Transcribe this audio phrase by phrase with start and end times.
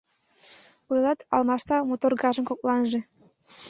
[0.91, 2.99] Ойлат, алмашта муторгажым кокланже.